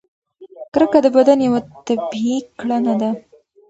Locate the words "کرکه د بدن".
0.73-1.37